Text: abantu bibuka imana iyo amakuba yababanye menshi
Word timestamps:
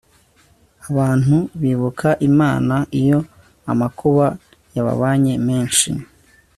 abantu 0.89 1.35
bibuka 1.61 2.09
imana 2.29 2.75
iyo 2.99 3.19
amakuba 3.71 4.25
yababanye 4.75 5.33
menshi 5.47 5.89